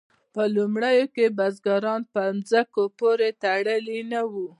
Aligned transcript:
په 0.33 0.43
لومړیو 0.55 1.05
کې 1.15 1.25
بزګران 1.37 2.01
په 2.13 2.21
ځمکو 2.49 2.83
پورې 2.99 3.27
تړلي 3.43 3.99
نه 4.11 4.21
وو. 4.31 4.47